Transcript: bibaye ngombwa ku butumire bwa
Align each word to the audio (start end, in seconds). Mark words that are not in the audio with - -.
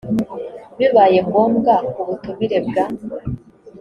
bibaye 0.77 1.19
ngombwa 1.27 1.73
ku 1.93 2.01
butumire 2.07 2.57
bwa 2.67 2.85